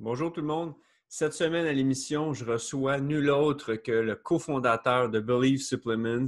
[0.00, 0.74] Bonjour tout le monde.
[1.08, 6.26] Cette semaine à l'émission, je reçois nul autre que le cofondateur de Believe Supplements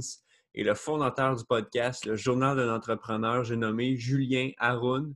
[0.53, 5.13] et le fondateur du podcast, le Journal d'un entrepreneur, j'ai nommé Julien Haroun.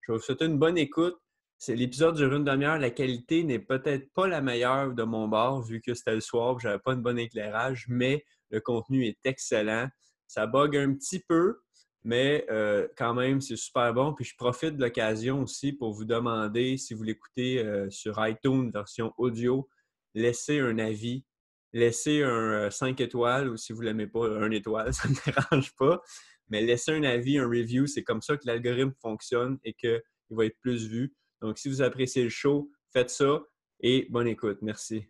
[0.00, 1.16] Je vous souhaiter une bonne écoute.
[1.58, 2.80] C'est l'épisode dure une demi-heure.
[2.80, 6.58] La qualité n'est peut-être pas la meilleure de mon bord, vu que c'était le soir,
[6.58, 9.86] je n'avais pas un bon éclairage, mais le contenu est excellent.
[10.26, 11.60] Ça bug un petit peu,
[12.04, 14.12] mais euh, quand même, c'est super bon.
[14.12, 18.70] Puis je profite de l'occasion aussi pour vous demander, si vous l'écoutez euh, sur iTunes
[18.72, 19.68] version audio,
[20.14, 21.24] laissez un avis,
[21.72, 25.14] laissez un 5 euh, étoiles ou si vous ne l'aimez pas, un étoile, ça ne
[25.14, 26.02] me dérange pas.
[26.48, 30.46] Mais laissez un avis, un review, c'est comme ça que l'algorithme fonctionne et qu'il va
[30.46, 31.14] être plus vu.
[31.40, 33.42] Donc, si vous appréciez le show, faites ça
[33.80, 34.58] et bonne écoute.
[34.60, 35.06] Merci.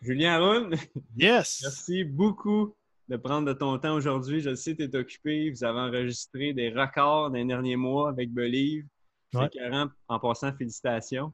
[0.00, 0.70] Julien Aron.
[1.16, 1.60] Yes.
[1.62, 2.74] Merci beaucoup
[3.08, 4.40] de prendre de ton temps aujourd'hui.
[4.40, 5.50] Je sais que tu es occupé.
[5.50, 8.86] Vous avez enregistré des records dans les derniers mois avec Believe.
[9.32, 9.60] C'est
[10.08, 11.32] En passant, félicitations.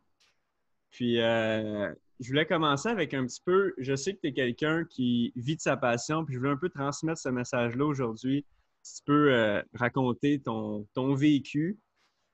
[0.91, 3.75] Puis, euh, je voulais commencer avec un petit peu.
[3.79, 6.57] Je sais que tu es quelqu'un qui vit de sa passion, puis je voulais un
[6.57, 8.47] peu transmettre ce message-là aujourd'hui.
[8.83, 11.79] Si tu peux euh, raconter ton, ton vécu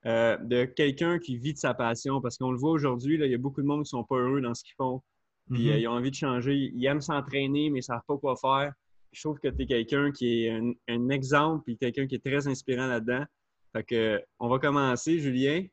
[0.06, 3.34] euh, de quelqu'un qui vit de sa passion, parce qu'on le voit aujourd'hui, il y
[3.34, 5.02] a beaucoup de monde qui ne sont pas heureux dans ce qu'ils font.
[5.50, 5.80] Puis, mm-hmm.
[5.80, 6.70] ils ont envie de changer.
[6.74, 8.72] Ils aiment s'entraîner, mais ils ne savent pas quoi faire
[9.14, 12.48] je trouve que tu es quelqu'un qui est un, exemple et quelqu'un qui est très
[12.48, 13.24] inspirant là-dedans.
[13.72, 15.64] Fait que, on va commencer, Julien.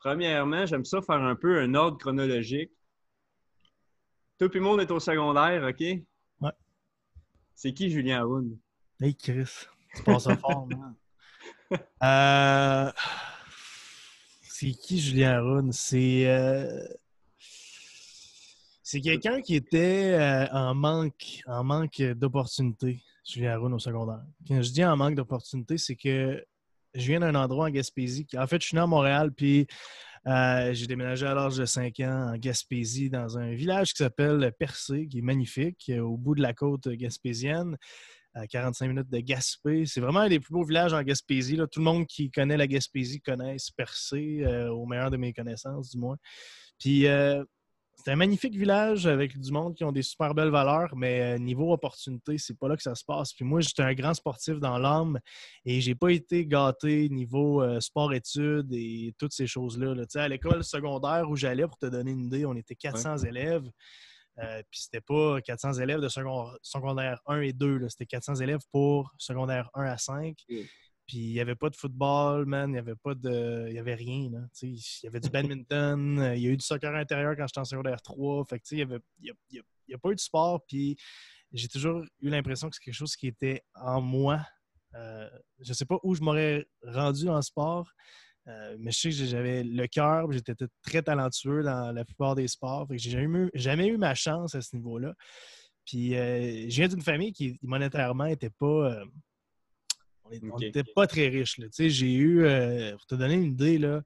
[0.00, 2.72] Premièrement, j'aime ça faire un peu un ordre chronologique.
[4.38, 5.80] Tout le monde est au secondaire, OK?
[6.40, 6.52] Ouais.
[7.54, 8.58] C'est qui Julien Aoun?
[9.00, 10.94] Hey Chris, tu passes fort, man.
[12.02, 12.90] Euh...
[14.42, 15.72] C'est qui Julien Aoun?
[15.72, 16.28] C'est.
[16.28, 16.82] Euh,
[18.90, 24.24] c'est quelqu'un qui était euh, en manque, en manque d'opportunités, Julien Aroun, au secondaire.
[24.48, 26.44] Quand je dis en manque d'opportunités, c'est que
[26.94, 28.26] je viens d'un endroit en Gaspésie.
[28.36, 29.68] En fait, je suis né à Montréal, puis
[30.26, 34.52] euh, j'ai déménagé à l'âge de 5 ans en Gaspésie, dans un village qui s'appelle
[34.58, 37.76] Percé, qui est magnifique, euh, au bout de la côte gaspésienne,
[38.34, 39.86] à 45 minutes de Gaspé.
[39.86, 41.56] C'est vraiment un des plus beaux villages en Gaspésie.
[41.70, 45.98] Tout le monde qui connaît la Gaspésie connaît Percé, au meilleur de mes connaissances, du
[45.98, 46.16] moins.
[46.80, 47.06] Puis
[48.02, 51.38] c'est un magnifique village avec du monde qui ont des super belles valeurs, mais euh,
[51.38, 53.34] niveau opportunité, c'est pas là que ça se passe.
[53.34, 55.18] Puis moi, j'étais un grand sportif dans l'âme
[55.66, 59.94] et j'ai pas été gâté niveau euh, sport-études et toutes ces choses-là.
[59.94, 60.04] Là.
[60.14, 63.68] À l'école secondaire où j'allais, pour te donner une idée, on était 400 élèves.
[64.38, 69.12] Euh, puis c'était pas 400 élèves de secondaire 1 et 2, c'était 400 élèves pour
[69.18, 70.36] secondaire 1 à 5.
[71.10, 72.70] Puis il n'y avait pas de football, man.
[72.70, 73.66] Il n'y avait pas de.
[73.68, 74.30] Il y avait rien.
[74.62, 76.20] Il y avait du badminton.
[76.20, 78.44] Euh, il y a eu du soccer intérieur quand j'étais en secondaire 3.
[78.44, 79.00] Fait il n'y avait...
[79.20, 80.64] y a, pas eu de sport.
[80.68, 80.96] Puis
[81.52, 84.46] j'ai toujours eu l'impression que c'est quelque chose qui était en moi.
[84.94, 85.28] Euh,
[85.58, 87.90] je ne sais pas où je m'aurais rendu en sport,
[88.46, 92.46] euh, mais je sais que j'avais le cœur, j'étais très talentueux dans la plupart des
[92.46, 92.86] sports.
[92.92, 93.18] J'ai
[93.54, 95.12] jamais eu ma chance à ce niveau-là.
[95.84, 99.02] Puis je viens d'une famille qui monétairement n'était pas
[100.52, 101.60] on n'était pas très riches.
[101.78, 104.02] J'ai eu, euh, pour te donner une idée, là,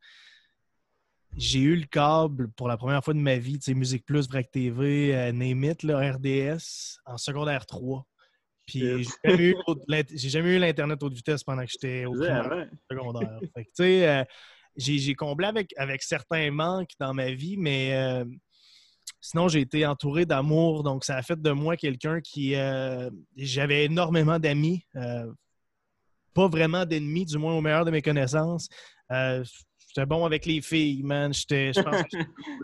[1.37, 5.15] j'ai eu le câble pour la première fois de ma vie, Musique Plus, Break TV,
[5.15, 8.07] euh, RDS, en secondaire 3.
[8.67, 13.41] Puis j'ai jamais eu l'Internet haute vitesse pendant que j'étais au secondaire.
[13.81, 14.25] Euh,
[14.77, 18.25] j'ai comblé avec, avec certains manques dans ma vie, mais euh,
[19.21, 20.83] sinon, j'ai été entouré d'amour.
[20.83, 22.55] Donc, ça a fait de moi quelqu'un qui.
[23.37, 24.87] J'avais énormément d'amis
[26.35, 28.69] pas vraiment d'ennemis, du moins au meilleur de mes connaissances.
[29.13, 29.45] Euh,
[29.89, 31.33] j'étais bon avec les filles, man.
[31.33, 31.97] J'étais, je pense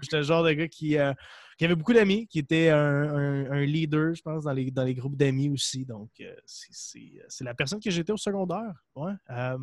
[0.03, 1.13] j'étais le genre de gars qui, euh,
[1.61, 5.17] qui avait beaucoup d'amis, qui était un, leader, je pense, dans les, dans les groupes
[5.17, 5.85] d'amis aussi.
[5.85, 8.73] Donc, euh, c'est, la personne que j'étais au secondaire.
[8.97, 9.13] Ouais.
[9.29, 9.59] Euh,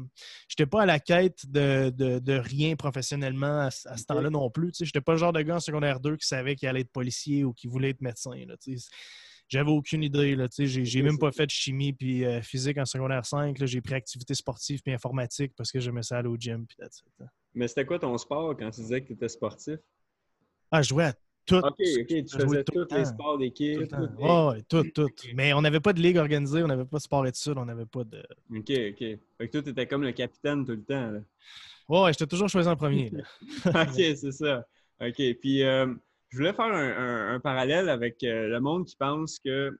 [0.47, 4.73] j'étais pas à la quête de, de, rien professionnellement à, ce temps-là non plus.
[4.77, 6.91] Je n'étais pas le genre de gars en secondaire 2 qui savait qu'il allait être
[6.91, 8.29] policier ou qui voulait être médecin.
[8.47, 8.55] Là,
[9.47, 10.35] j'avais aucune idée.
[10.35, 13.57] Là, j'ai, même pas fait de chimie puis euh, physique en secondaire 5.
[13.65, 16.65] j'ai pris activité sportive puis informatique parce que j'aimais ça aller au gym.
[16.65, 16.77] Puis
[17.53, 19.79] Mais c'était quoi ton sport quand tu disais que tu étais sportif?
[20.71, 21.13] Ah, je jouais à
[21.45, 21.57] tout.
[21.57, 22.07] OK, OK.
[22.07, 23.95] Tu faisais tous les sports d'équipe.
[24.19, 25.09] Oui, tout, tout.
[25.33, 27.85] Mais on n'avait pas de ligue organisée, on n'avait pas de sport études, on n'avait
[27.85, 28.19] pas de.
[28.51, 28.99] OK, OK.
[28.99, 31.11] Fait que toi, tu étais comme le capitaine tout le temps.
[31.11, 31.19] Là.
[31.87, 33.11] Ouais, j'étais toujours choisi en premier.
[33.65, 34.65] OK, c'est ça.
[34.99, 35.15] OK.
[35.39, 35.93] Puis, euh,
[36.29, 39.77] je voulais faire un, parallèle avec euh, le monde qui pense que,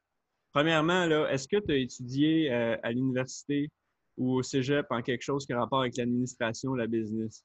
[0.54, 3.70] premièrement, est-ce que tu as étudié euh, à l'université
[4.18, 7.44] ou au cégep en quelque chose qui a rapport avec l'administration ou la business?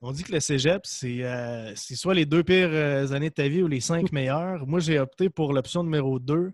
[0.00, 3.62] On dit que le cégep, c'est euh, soit les deux pires années de ta vie
[3.62, 4.66] ou les cinq meilleures.
[4.66, 6.52] Moi, j'ai opté pour l'option numéro deux.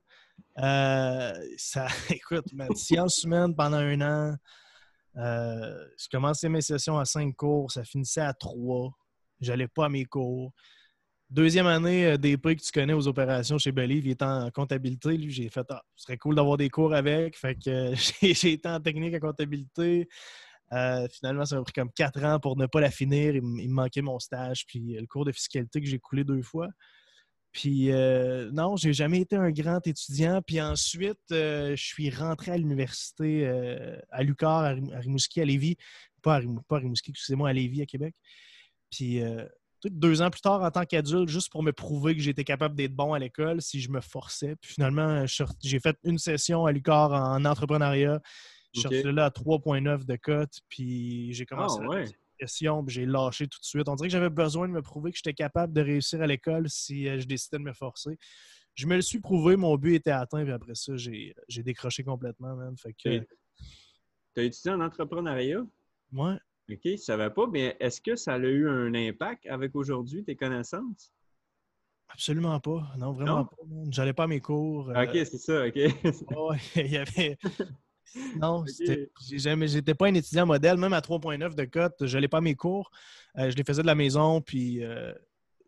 [0.57, 4.37] ça, écoute, ma science humaine pendant un an.
[5.15, 8.91] je commençais mes sessions à cinq cours, ça finissait à trois.
[9.41, 10.53] J'allais pas à mes cours.
[11.29, 15.17] Deuxième année euh, prix que tu connais aux opérations chez Believe, il est en comptabilité.
[15.17, 17.37] Lui, j'ai fait, ah, ce serait cool d'avoir des cours avec.
[17.37, 20.09] Fait que euh, j'ai été en technique à comptabilité.
[20.73, 23.35] Euh, finalement, ça m'a pris comme quatre ans pour ne pas la finir.
[23.35, 26.69] Il, me manquait mon stage, puis le cours de fiscalité que j'ai coulé deux fois.
[27.51, 30.41] Puis euh, non, j'ai jamais été un grand étudiant.
[30.47, 33.49] Puis ensuite, je suis rentré à l'université
[34.11, 35.77] à Lucar, à, Rimouski, à Lévis.
[36.23, 38.15] Pas à, Rimouski, excusez-moi, à Lévis, à Québec.
[38.91, 39.21] Puis
[39.85, 42.95] deux ans plus tard en tant qu'adulte, juste pour me prouver que j'étais capable d'être
[42.95, 44.57] bon à l'école si je me forçais.
[44.57, 45.25] Puis finalement,
[45.63, 48.21] j'ai fait une session à l'UQAR en entrepreneuriat.
[48.75, 52.95] Je suis sorti là à 3,9 de cote, puis j'ai commencé ah, la session, puis
[52.95, 53.89] j'ai lâché tout de suite.
[53.89, 56.69] On dirait que j'avais besoin de me prouver que j'étais capable de réussir à l'école
[56.69, 58.19] si euh, je décidais de me forcer.
[58.75, 62.55] Je me le suis prouvé, mon but était atteint, puis après ça, j'ai décroché complètement,
[62.55, 62.77] man.
[62.77, 63.21] Fait que...
[64.35, 65.65] Tu as étudié en entrepreneuriat?
[66.13, 66.37] Ouais.
[66.71, 70.25] OK, je ne savais pas, mais est-ce que ça a eu un impact avec aujourd'hui
[70.25, 71.13] tes connaissances?
[72.09, 72.93] Absolument pas.
[72.99, 73.57] Non, vraiment pas.
[73.91, 74.89] J'allais pas à mes cours.
[74.89, 75.77] OK, euh, c'est ça, OK.
[76.77, 77.39] il y avait.
[78.41, 78.65] Non,
[79.33, 79.69] jamais.
[79.69, 82.55] J'étais pas un étudiant modèle, même à 3.9 de cote, je n'allais pas à mes
[82.55, 82.91] cours.
[83.37, 85.13] Euh, je les faisais de la maison, puis euh,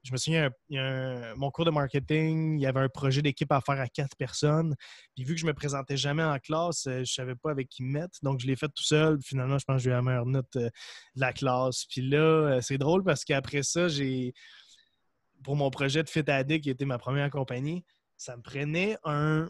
[0.08, 3.20] je me souviens, il y a mon cours de marketing, il y avait un projet
[3.20, 4.74] d'équipe à faire à quatre personnes.
[5.14, 7.68] Puis vu que je me présentais jamais en classe, euh, je ne savais pas avec
[7.68, 8.18] qui me mettre.
[8.22, 9.18] Donc, je l'ai fait tout seul.
[9.22, 10.70] Finalement, je pense que j'ai eu la meilleure note euh,
[11.14, 11.84] de la classe.
[11.90, 14.32] Puis là, euh, c'est drôle parce qu'après ça, j'ai
[15.44, 17.84] pour mon projet de Fit Addict, qui était ma première compagnie,
[18.16, 19.46] ça me prenait un.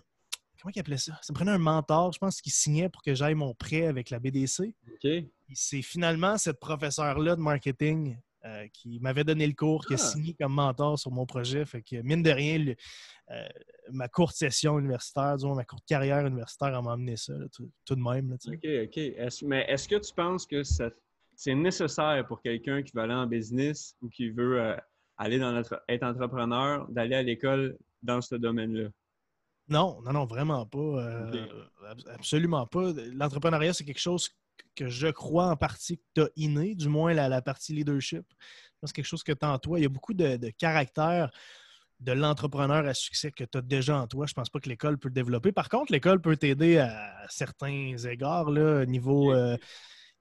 [0.60, 1.16] Comment il appelait ça?
[1.22, 4.10] Ça me prenait un mentor, je pense, qui signait pour que j'aille mon prêt avec
[4.10, 4.74] la BDC.
[4.92, 5.08] OK.
[5.54, 9.98] C'est finalement cette professeure-là de marketing euh, qui m'avait donné le cours, qui a ah!
[9.98, 11.64] signé comme mentor sur mon projet.
[11.66, 12.72] Fait que, mine de rien,
[13.32, 13.48] euh,
[13.90, 18.32] ma courte session universitaire, disons, ma courte carrière universitaire, m'a amené ça, tout, de même.
[18.32, 19.42] OK, OK.
[19.42, 23.96] mais est-ce que tu penses que c'est nécessaire pour quelqu'un qui veut aller en business
[24.02, 24.76] ou qui veut euh,
[25.16, 28.88] aller dans notre, être entrepreneur, d'aller à l'école dans ce domaine-là?
[29.66, 31.28] Non, non, non, vraiment pas.
[32.14, 32.92] Absolument pas.
[33.12, 34.30] L'entrepreneuriat, c'est quelque chose
[34.74, 38.24] que je crois en partie que tu as inné, du moins la, partie leadership.
[38.82, 39.78] C'est quelque chose que tu as en toi.
[39.78, 41.30] Il y a beaucoup de, caractère
[42.00, 44.26] de l'entrepreneur à succès que tu as déjà en toi.
[44.26, 45.50] Je ne pense pas que l'école peut le développer.
[45.50, 49.56] Par contre, l'école peut t'aider à certains égards, là, niveau, euh,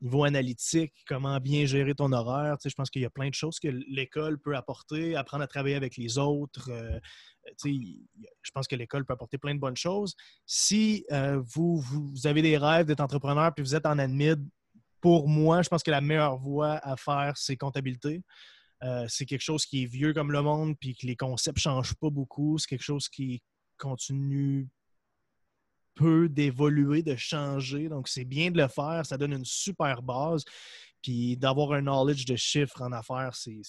[0.02, 2.58] niveau analytique, comment bien gérer ton horaire.
[2.64, 5.76] je pense qu'il y a plein de choses que l'école peut apporter, apprendre à travailler
[5.76, 7.00] avec les autres, euh,
[7.64, 10.16] je pense que l'école peut apporter plein de bonnes choses.
[10.46, 14.40] Si euh, vous, vous, avez des rêves d'être entrepreneur puis vous êtes en admid,
[15.02, 18.22] pour moi, je pense que la meilleure voie à faire, c'est comptabilité.
[18.84, 21.62] Euh, c'est quelque chose qui est vieux comme le monde, puis que les concepts ne
[21.62, 22.58] changent pas beaucoup.
[22.58, 23.42] C'est quelque chose qui
[23.78, 24.68] continue
[25.98, 27.90] peu d'évoluer, de changer.
[27.90, 29.06] Donc, c'est bien de le faire.
[29.06, 30.44] Ça donne une super base.
[31.02, 33.62] Puis d'avoir un knowledge de chiffres en affaires, c'est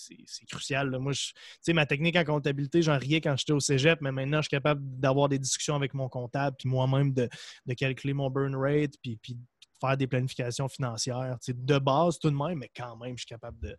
[0.50, 0.90] crucial.
[0.98, 4.38] Moi, tu sais, ma technique en comptabilité, j'en riais quand j'étais au cégep, mais maintenant,
[4.38, 7.28] je suis capable d'avoir des discussions avec mon comptable, puis moi-même de,
[7.76, 9.36] calculer mon burn rate, puis, puis
[9.80, 11.36] faire des planifications financières.
[11.46, 13.76] de base, tout de même, mais quand même, je suis capable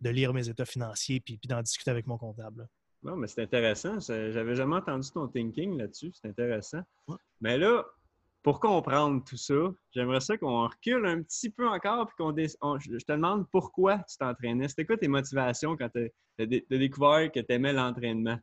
[0.00, 2.68] de, lire mes états financiers, puis, puis d'en discuter avec mon comptable.
[3.02, 3.98] Non, mais c'est intéressant.
[4.00, 6.12] J'avais jamais entendu ton thinking là-dessus.
[6.14, 6.82] C'est intéressant.
[7.40, 7.84] Mais là,
[8.42, 12.32] pour comprendre tout ça, j'aimerais ça qu'on recule un petit peu encore puis qu'on
[12.78, 14.68] je te demande pourquoi tu t'entraînais.
[14.68, 18.38] C'était quoi tes motivations quand tu as, découvert que tu aimais l'entraînement?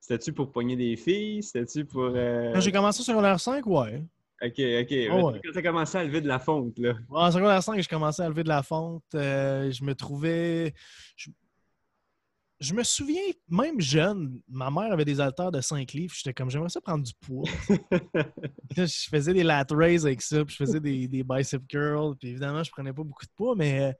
[0.00, 1.42] C'était-tu pour pogner des filles?
[1.42, 2.12] C'était-tu pour.
[2.14, 4.04] Euh, quand j'ai commencé sur secondaire 5, ouais.
[4.40, 5.42] OK, OK.
[5.42, 6.94] Quand tu as commencé à lever de la fonte, là.
[7.08, 9.02] En secondaire 5, j'ai commencé à lever de la fonte.
[9.14, 10.74] Euh, je me trouvais
[11.16, 11.30] je
[12.72, 16.14] me souviens, même jeune, ma mère avait des haltères de 5 livres.
[16.16, 17.48] J'étais comme, j'aimerais ça prendre du poids.
[18.76, 22.16] je faisais des lat raises avec ça, puis je faisais des, des bicep curls.
[22.16, 23.94] Puis évidemment, je prenais pas beaucoup de poids, mais,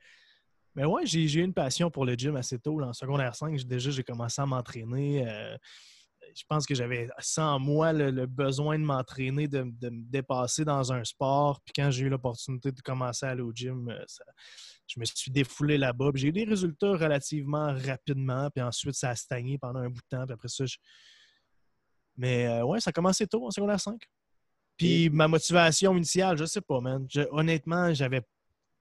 [0.75, 2.81] mais ouais, j'ai eu une passion pour le gym assez tôt.
[2.83, 5.29] en secondaire 5, déjà, j'ai commencé à m'entraîner.
[5.29, 5.57] Euh,
[6.35, 11.05] je pense que j'avais sans moi le, besoin de m'entraîner, de, me dépasser dans un
[11.05, 11.61] sport.
[11.65, 14.05] Puis quand j'ai eu l'opportunité de commencer à aller au gym, euh,
[14.87, 16.11] je me suis défoulé là-bas.
[16.14, 18.49] J'ai eu des résultats relativement rapidement.
[18.50, 20.25] Puis ensuite, ça a stagné pendant un bout de temps.
[20.25, 20.64] Puis après ça,
[22.16, 24.00] Mais euh, ouais, ça a commencé tôt en secondaire 5.
[24.76, 27.07] Puis ma motivation initiale, je sais pas, man.
[27.31, 28.23] honnêtement, j'avais.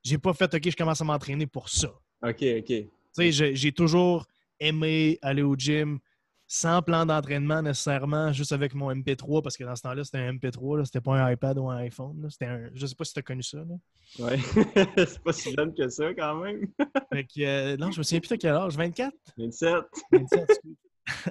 [0.03, 1.88] J'ai pas fait OK, je commence à m'entraîner pour ça.
[2.21, 2.65] OK, OK.
[2.67, 4.25] Tu sais, j'ai toujours
[4.59, 6.00] aimé aller au gym
[6.47, 10.33] sans plan d'entraînement nécessairement, juste avec mon MP3, parce que dans ce temps-là, c'était un
[10.33, 12.27] MP3, c'était pas un iPad ou un iPhone.
[12.29, 12.69] C'était un...
[12.73, 13.57] Je sais pas si tu as connu ça.
[13.57, 14.25] Là.
[14.25, 14.37] Ouais,
[14.97, 16.67] c'est pas si jeune que ça quand même.
[17.13, 19.13] fait que, euh, non, je me souviens plus de quel âge, 24?
[19.37, 19.73] 27.
[20.11, 20.61] 27,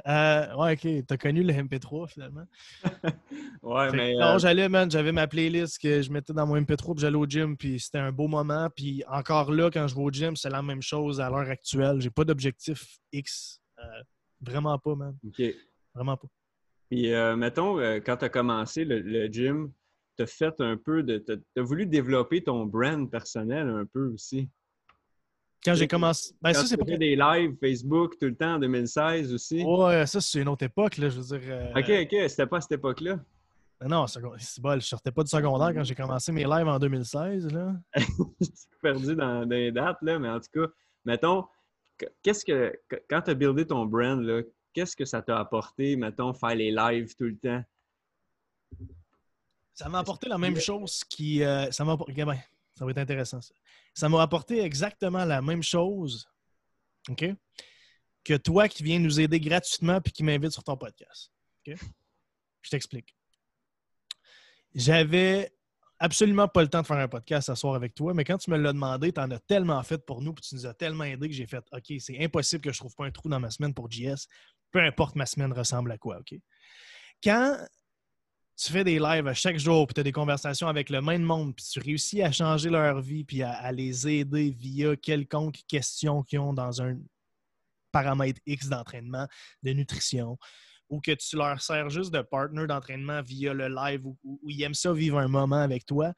[0.06, 1.06] Euh, ouais, ok.
[1.06, 2.44] T'as connu le MP3 finalement.
[3.62, 4.14] ouais, mais.
[4.14, 4.88] Non, j'allais, man.
[4.88, 7.56] J'avais ma playlist que je mettais dans mon MP3 puis j'allais au gym.
[7.56, 8.68] Puis c'était un beau moment.
[8.74, 12.00] Puis encore là, quand je vais au gym, c'est la même chose à l'heure actuelle.
[12.00, 13.60] J'ai pas d'objectif X.
[14.40, 15.16] vraiment pas, man.
[15.26, 15.42] OK.
[15.94, 16.28] Vraiment pas.
[16.90, 19.72] Puis, mettons, quand tu as commencé le, le gym,
[20.16, 21.18] tu as fait un peu de.
[21.18, 24.48] Tu as, voulu développer ton brand personnel un peu aussi.
[25.64, 26.34] Quand j'ai commencé.
[26.42, 26.84] Ben, ça, c'est pas.
[26.84, 29.64] des lives Facebook tout le temps en 2016 aussi.
[29.64, 31.08] Ouais, ça, c'est une autre époque, là.
[31.08, 31.48] Je veux dire.
[31.52, 32.28] Euh, OK, OK.
[32.28, 33.18] C'était pas à cette époque-là.
[33.80, 36.78] Ben non, c'est bon, je sortais pas du secondaire quand j'ai commencé mes lives en
[36.78, 37.72] 2016, là.
[37.96, 40.72] je suis perdu dans, les dates, là, mais en tout cas,
[41.04, 41.44] mettons,
[42.22, 42.78] qu'est-ce que.
[43.08, 44.24] Quand tu as buildé ton brand,
[44.72, 47.62] qu'est-ce que ça t'a apporté, mettons, faire les lives tout le temps?
[49.74, 51.42] Ça m'a apporté la même chose qui.
[51.42, 51.96] Euh, ça m'a
[52.76, 53.54] ça va être intéressant, ça.
[53.94, 56.28] Ça m'a apporté exactement la même chose?
[58.24, 61.30] Que toi qui viens nous aider gratuitement puis qui m'invite sur ton podcast.
[61.66, 63.14] Je t'explique.
[64.74, 65.53] J'avais
[66.04, 68.50] absolument pas le temps de faire un podcast ce soir avec toi, mais quand tu
[68.50, 71.04] me l'as demandé, tu en as tellement fait pour nous, puis tu nous as tellement
[71.04, 73.50] aidé que j'ai fait OK, c'est impossible que je trouve pas un trou dans ma
[73.50, 74.28] semaine pour JS,
[74.70, 76.38] peu importe ma semaine ressemble à quoi, OK?
[77.22, 77.56] Quand
[78.56, 81.22] tu fais des lives à chaque jour, puis tu as des conversations avec le même
[81.22, 86.22] monde, puis tu réussis à changer leur vie, puis à, les aider via quelconque question
[86.22, 86.98] qu'ils ont dans un
[87.92, 89.26] paramètre X d'entraînement,
[89.62, 90.38] de nutrition,
[90.88, 94.74] ou que tu leur sers juste de partner d'entraînement via le live, ou, ils aiment
[94.74, 96.12] ça vivre un moment avec toi,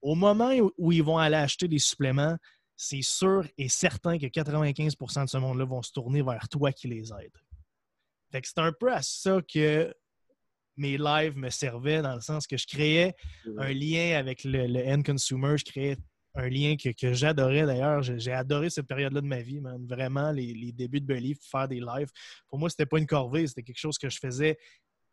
[0.00, 2.36] au moment où ils vont aller acheter des suppléments,
[2.76, 6.88] c'est sûr et certain que 95% de ce monde-là vont se tourner vers toi qui
[6.88, 8.42] les aide.
[8.44, 9.94] c'est un peu à ça que
[10.76, 13.14] mes lives me servaient dans le sens que je créais
[13.58, 15.96] un lien avec le, end consumer, je créais
[16.34, 18.02] un lien que, j'adorais d'ailleurs.
[18.02, 22.10] J'ai adoré cette période-là de ma vie, Vraiment, les, débuts de Believe, faire des lives.
[22.48, 24.58] Pour moi, c'était pas une corvée, c'était quelque chose que je faisais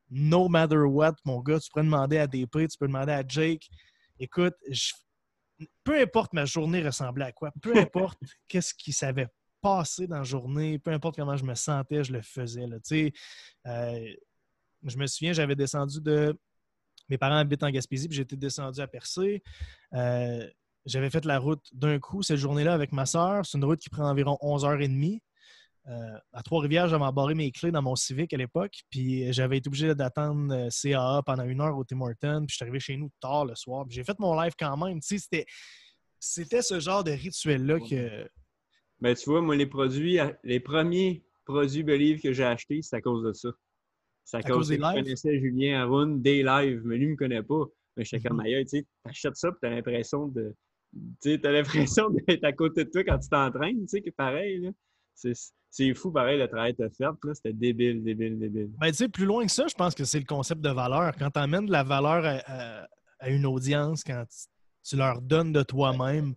[0.09, 1.15] no matter what.
[1.25, 3.69] Mon gars, tu peux demander à DP, tu peux demander à Jake.
[4.19, 4.55] Écoute,
[5.83, 9.27] peu importe ma journée ressemblait à quoi, peu importe qu'est-ce qui s'avait
[9.61, 12.65] passé dans la journée, peu importe comment je me sentais, je le faisais.
[12.65, 12.77] Là.
[13.67, 14.13] Euh,
[14.83, 16.37] je me souviens, j'avais descendu de.
[17.09, 19.41] Mes parents habitent en Gaspésie, puis j'étais descendu à Percé.
[19.93, 20.47] Euh,
[20.85, 23.45] j'avais fait la route d'un coup cette journée-là avec ma soeur.
[23.45, 25.19] C'est une route qui prend environ 11h30.
[25.87, 29.69] Euh, à Trois-Rivières, j'avais embarré mes clés dans mon Civic à l'époque, puis j'avais été
[29.69, 32.95] obligé d'attendre euh, CAA pendant une heure au Tim Hortons, puis je suis arrivé chez
[32.95, 33.85] nous tard le soir.
[33.89, 34.99] J'ai fait mon live quand même.
[35.01, 35.45] C'était,
[36.19, 38.29] c'était ce genre de rituel-là que.
[38.99, 43.01] Ben, tu vois, moi, les produits, les premiers produits Believe que j'ai achetés, c'est à
[43.01, 43.49] cause de ça.
[44.25, 44.97] C'est à, cause, des lives?
[44.97, 47.65] Je connaissais Julien Haroun des lives, mais lui ne me connaît pas.
[47.97, 48.45] Mais je suis comme mhm.
[48.45, 50.55] ailleurs, tu sais, achètes ça, tu as l'impression de.
[51.21, 54.71] Tu as l'impression d'être à côté de toi quand tu t'entraînes, tu sais, que pareil.
[55.13, 57.33] C'est fou, pareil, le travail que tu.
[57.33, 58.71] C'était débile, débile, débile.
[58.79, 61.13] Ben, tu sais, plus loin que ça, je pense que c'est le concept de valeur.
[61.17, 64.23] Quand tu amènes de la valeur à, une audience, quand
[64.83, 66.33] tu leur donnes de toi-même,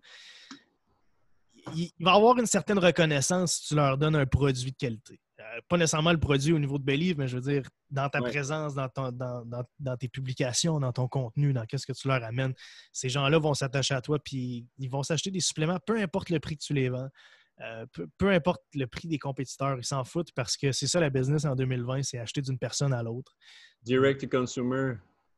[1.75, 5.19] il va y avoir une certaine reconnaissance si tu leur donnes un produit de qualité.
[5.67, 8.73] Pas nécessairement le produit au niveau de Believe, mais je veux dire, dans ta présence,
[8.73, 8.89] dans,
[9.79, 12.53] dans, tes publications, dans ton contenu, dans qu'est-ce que tu leur amènes,
[12.91, 16.39] ces gens-là vont s'attacher à toi, puis ils vont s'acheter des suppléments, peu importe le
[16.39, 17.09] prix que tu les vends.
[17.61, 17.85] Euh,
[18.17, 21.45] peu, importe le prix des compétiteurs, ils s'en foutent parce que c'est ça la business
[21.45, 23.35] en 2020, c'est acheter d'une personne à l'autre.
[23.83, 24.95] Direct to consumer.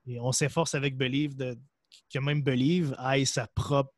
[0.07, 1.57] Et on s'efforce avec Believe de,
[2.11, 3.93] que même Believe aille sa propre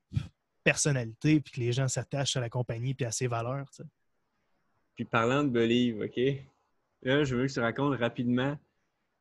[0.63, 3.69] personnalité puis que les gens s'attachent à la compagnie puis à ses valeurs.
[4.97, 6.19] Puis parlant de Believe, OK?
[7.03, 8.57] Là, je veux que tu racontes rapidement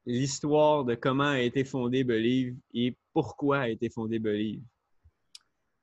[0.07, 4.63] l'histoire de comment a été fondé Believe et pourquoi a été fondé Believe.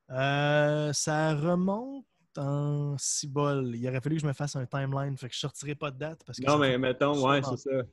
[0.10, 2.06] Euh, ça remonte
[2.38, 3.76] en cibole.
[3.76, 6.00] Il aurait fallu que je me fasse un timeline, fait que je sortirai pas de
[6.00, 6.24] date.
[6.26, 7.84] Parce que non, mais mettons, ouais, c'est ça.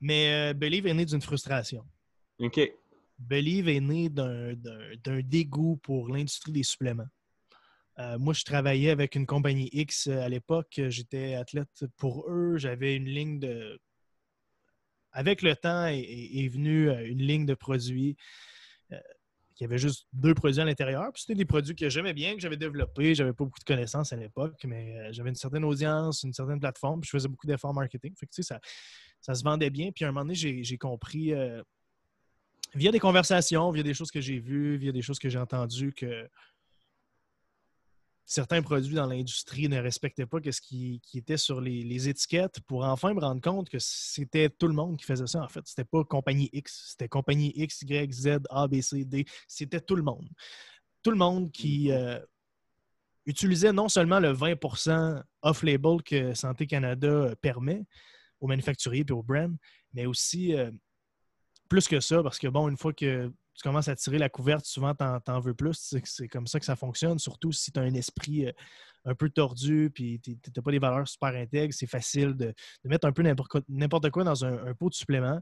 [0.00, 1.84] Mais euh, Believe est né d'une frustration.
[2.38, 2.72] OK.
[3.18, 7.08] Believe est né d'un dégoût pour l'industrie des suppléments.
[7.98, 10.80] Euh, moi, je travaillais avec une compagnie X euh, à l'époque.
[10.88, 12.56] J'étais athlète pour eux.
[12.56, 13.80] J'avais une ligne de.
[15.10, 18.16] Avec le temps est, venue euh, une ligne de produits
[19.56, 21.10] qui avait juste deux produits à l'intérieur.
[21.16, 23.16] C'était des produits que j'aimais bien, que j'avais développés.
[23.16, 27.02] J'avais pas beaucoup de connaissances à l'époque, mais j'avais une certaine audience, une certaine plateforme.
[27.02, 28.14] je faisais beaucoup d'efforts marketing.
[28.14, 28.60] Fait ça,
[29.20, 29.90] ça se vendait bien.
[29.90, 31.32] Puis à un moment donné, j'ai compris
[32.76, 35.92] via des conversations, via des choses que j'ai vues, via des choses que j'ai entendues,
[35.92, 36.28] que
[38.28, 43.14] certains produits dans l'industrie ne respectaient pas ce qui, était sur les, étiquettes pour enfin
[43.14, 45.62] me rendre compte que c'était tout le monde qui faisait ça, en fait.
[45.64, 49.24] C'était pas compagnie X, c'était compagnie X, Y, Z, A, B, C, D.
[49.48, 50.28] C'était tout le monde.
[51.02, 52.18] Tout le monde qui euh,
[53.24, 57.86] utilisait non seulement le 20% off-label que Santé Canada permet,
[58.40, 59.56] au manufacturier et au brand,
[59.94, 60.70] mais aussi euh,
[61.70, 64.64] plus que ça, parce que bon, une fois que tu commences à tirer la couverte,
[64.64, 65.92] souvent tu en, veux plus.
[66.04, 68.52] C'est comme ça que ça fonctionne, surtout si tu as un esprit euh,
[69.04, 73.08] un peu tordu puis tu n'as pas des valeurs super intègres, c'est facile de, mettre
[73.08, 73.22] un peu
[73.68, 75.40] n'importe quoi dans un, pot de supplément.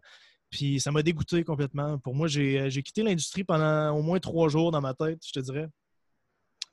[0.49, 1.99] Puis ça m'a dégoûté complètement.
[1.99, 5.41] Pour moi, j'ai quitté l'industrie pendant au moins trois jours dans ma tête, je te
[5.41, 5.69] dirais,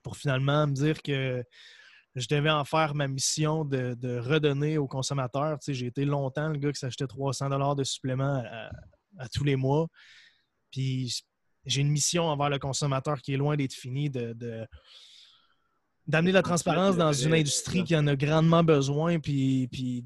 [0.02, 1.44] pour finalement me dire que
[2.16, 5.60] je devais en faire ma mission de, redonner aux consommateurs.
[5.60, 8.44] Tu sais, j'ai été longtemps le gars qui s'achetait 300 dollars de suppléments
[9.18, 9.88] à, tous les mois.
[10.72, 11.24] Puis
[11.66, 14.36] j'ai une mission envers le consommateur qui est loin d'être finie de,
[16.08, 19.20] d'amener de la transparence dans une industrie qui en a grandement besoin.
[19.20, 20.06] Puis, puis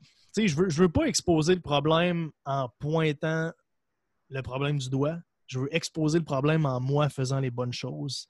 [0.00, 3.52] tu sais, je veux, je veux pas exposer le problème en pointant
[4.30, 5.18] le problème du doigt.
[5.46, 8.28] Je veux exposer le problème en moi faisant les bonnes choses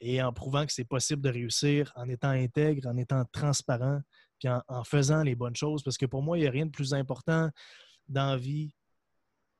[0.00, 4.00] et en prouvant que c'est possible de réussir en étant intègre, en étant transparent,
[4.38, 5.82] puis en, faisant les bonnes choses.
[5.82, 7.48] Parce que pour moi, il n'y a rien de plus important
[8.08, 8.74] dans la vie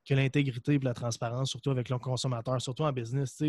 [0.04, 3.42] que l'intégrité et la transparence, surtout avec le consommateur, surtout en business.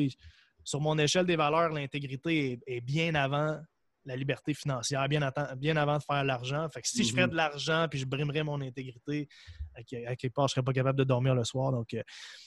[0.63, 3.59] sur mon échelle des valeurs, l'intégrité est, bien avant
[4.05, 6.67] la liberté financière, bien, bien avant de faire l'argent.
[6.69, 7.31] Fait que si je ferais mm-hmm.
[7.31, 9.29] de l'argent puis je brimerais mon intégrité,
[9.75, 11.71] à, quelque part, je ne serais pas capable de dormir le soir.
[11.71, 12.03] Donc, euh,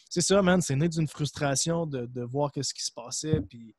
[0.08, 0.60] c'est ça, man.
[0.60, 3.40] C'est né d'une frustration de, de voir ce qui se passait.
[3.40, 3.75] Puis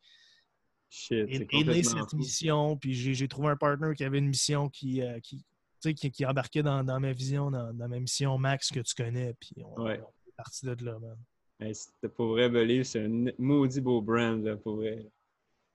[0.90, 5.20] Shit, et, cette mission, puis j'ai trouvé un partner qui avait une mission qui, euh,
[5.20, 5.44] qui,
[5.94, 9.86] qui, embarquait dans, ma vision, dans, ma mission Max que tu connais, puis on,
[10.38, 11.18] parti de là, man.
[12.16, 15.06] Pour vrai, Believe, c'est un maudit beau brand, là, pour vrai.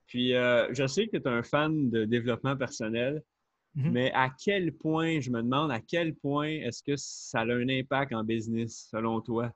[0.07, 3.23] Puis, euh, je sais que tu es un fan de développement personnel,
[3.76, 3.90] mm-hmm.
[3.90, 7.69] mais à quel point, je me demande, à quel point est-ce que ça a un
[7.69, 9.52] impact en business, selon toi?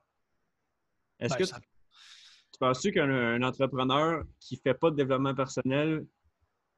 [1.19, 6.05] Est-ce ben, que tu penses-tu qu'un entrepreneur qui ne fait pas de développement personnel,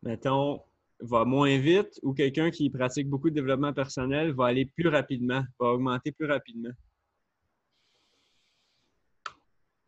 [0.03, 0.61] mettons,
[1.01, 5.43] va moins vite ou quelqu'un qui pratique beaucoup de développement personnel va aller plus rapidement,
[5.59, 6.71] va augmenter plus rapidement?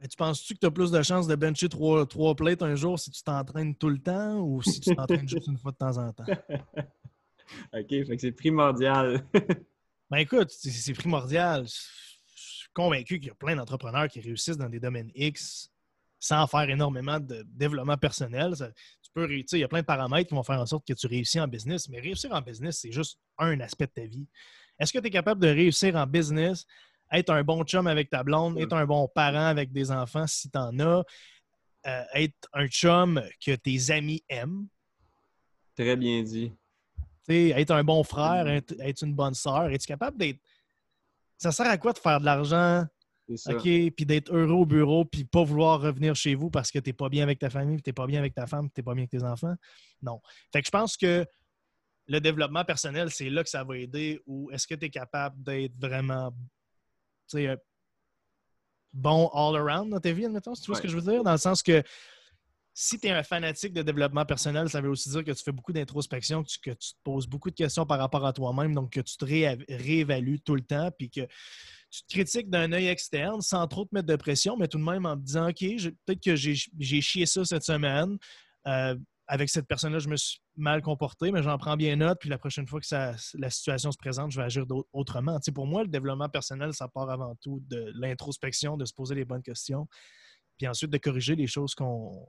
[0.09, 2.99] Tu penses-tu que tu as plus de chances de bencher trois, trois plates un jour
[2.99, 5.97] si tu t'entraînes tout le temps ou si tu t'entraînes juste une fois de temps
[5.97, 6.25] en temps?
[7.73, 9.23] OK, fait que c'est primordial.
[10.09, 11.65] ben écoute, c'est primordial.
[11.65, 15.71] Je suis convaincu qu'il y a plein d'entrepreneurs qui réussissent dans des domaines X
[16.19, 18.53] sans faire énormément de développement personnel.
[18.55, 21.07] tu peux, il y a plein de paramètres qui vont faire en sorte que tu
[21.07, 24.27] réussis en business, mais réussir en business, c'est juste un aspect de ta vie.
[24.79, 26.65] Est-ce que tu es capable de réussir en business,
[27.11, 30.49] être un bon chum avec ta blonde, être un bon parent avec des enfants si
[30.49, 31.03] tu en as,
[31.87, 34.67] euh, être un chum que tes amis aiment?
[35.75, 36.51] Très bien dit.
[37.29, 39.69] être un bon frère, être, être une bonne sœur.
[39.69, 40.39] Es-tu capable d'être.
[41.37, 42.85] Ça sert à quoi de faire de l'argent
[43.47, 46.89] OK, puis d'être heureux au bureau, puis pas vouloir revenir chez vous parce que tu
[46.89, 48.83] n'es pas bien avec ta famille, tu n'es pas bien avec ta femme, tu n'es
[48.83, 49.55] pas bien avec tes enfants?
[50.01, 50.19] Non.
[50.51, 51.25] Fait que je pense que
[52.07, 55.41] le développement personnel, c'est là que ça va aider ou est-ce que tu es capable
[55.41, 56.33] d'être vraiment
[58.93, 61.23] bon all around dans ta vie, admettons, si tu vois ce que je veux dire?
[61.23, 61.83] Dans le sens que
[62.73, 65.51] si tu es un fanatique de développement personnel, ça veut aussi dire que tu fais
[65.51, 69.01] beaucoup d'introspection, que tu, te poses beaucoup de questions par rapport à toi-même, donc que
[69.01, 71.21] tu te réévalues tout le temps, puis que
[71.89, 74.83] tu te critiques d'un œil externe sans trop te mettre de pression, mais tout de
[74.83, 75.59] même en te disant OK,
[76.05, 78.17] peut-être que j'ai chié ça cette semaine.
[78.67, 78.95] Euh,
[79.31, 82.17] avec cette personne-là, je me suis mal comporté, mais j'en prends bien note.
[82.19, 82.87] Puis la prochaine fois que
[83.37, 85.39] la situation se présente, je vais agir autrement.
[85.55, 89.23] pour moi, le développement personnel, ça part avant tout de l'introspection, de se poser les
[89.23, 89.87] bonnes questions,
[90.57, 92.27] puis ensuite de corriger les choses qu'on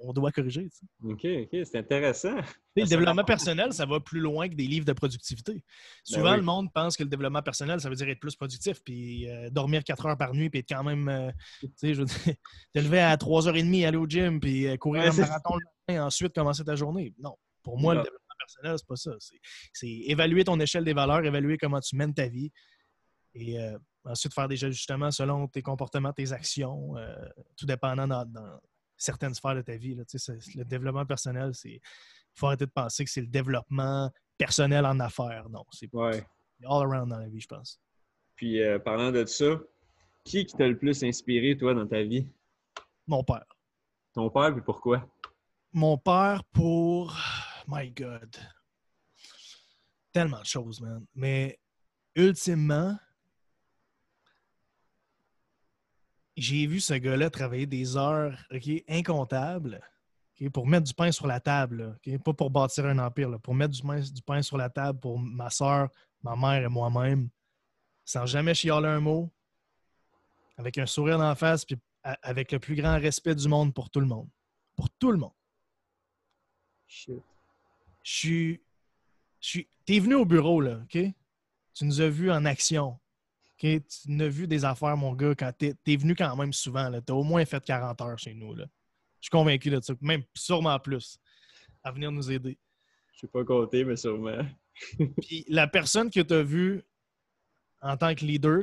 [0.00, 0.68] on, doit corriger.
[1.04, 2.36] OK, OK, c'est intéressant.
[2.76, 5.52] le développement personnel, ça va plus loin que des livres de productivité.
[5.54, 5.62] Ben
[6.04, 9.28] Souvent, le monde pense que le développement personnel, ça veut dire être plus productif, puis
[9.30, 12.06] euh, dormir quatre heures par nuit, puis être quand même, euh, tu sais, je veux
[12.06, 12.16] dire,
[12.74, 16.34] te lever à 3h30, aller au gym, puis euh, courir un marathon le matin, ensuite
[16.34, 17.14] commencer ta journée.
[17.18, 19.12] Non, pour moi, le développement personnel, c'est pas ça.
[19.72, 22.50] C'est évaluer ton échelle des valeurs, évaluer comment tu mènes ta vie,
[23.34, 23.58] et
[24.04, 26.94] ensuite faire des ajustements selon tes comportements, tes actions,
[27.56, 28.60] tout dépendant dans
[29.00, 29.94] certaines sphères de ta vie.
[29.94, 30.04] Là,
[30.54, 31.80] le développement personnel, c'est.
[31.80, 35.48] Il faut arrêter de penser que c'est le développement personnel en affaires.
[35.50, 36.24] Non, c'est ouais.
[36.64, 37.80] all around dans la vie, je pense.
[38.36, 39.58] Puis, euh, parlant de ça,
[40.24, 42.28] qui t'a le plus inspiré, toi, dans ta vie?
[43.06, 43.44] Mon père.
[44.14, 45.08] Ton père, puis pourquoi?
[45.72, 47.16] Mon père pour.
[47.66, 48.36] My God.
[50.12, 51.04] Tellement de choses, man.
[51.14, 51.58] Mais
[52.14, 52.96] ultimement,
[56.40, 58.34] j'ai vu ce gars-là travailler des heures
[58.88, 59.80] incomptables
[60.54, 61.98] pour mettre du pain sur la table.
[62.24, 65.90] Pas pour bâtir un empire, pour mettre du pain, sur la table pour ma soeur,
[66.22, 67.28] ma mère et moi-même,
[68.06, 69.30] sans jamais chialer un mot,
[70.56, 74.00] avec un sourire d'en face, puis avec le plus grand respect du monde pour tout
[74.00, 74.28] le monde.
[74.76, 75.34] Pour tout le monde.
[76.86, 77.12] Je
[78.02, 78.60] suis.
[79.40, 79.68] Je suis.
[79.84, 80.98] T'es venu au bureau, là, OK?
[81.74, 82.98] Tu nous as vus en action.
[83.60, 86.90] Tu nous as vu des affaires, mon gars, quand tu es, venu quand même souvent.
[86.90, 88.54] Tu as au moins fait 40 heures chez nous.
[88.54, 88.64] Là.
[89.20, 89.92] Je suis convaincu de ça.
[90.00, 91.18] Même sûrement plus
[91.82, 92.58] à venir nous aider.
[93.12, 94.42] Je sais pas compter, mais sûrement.
[95.22, 96.82] Puis la personne que tu as vue
[97.82, 98.60] en tant que leader,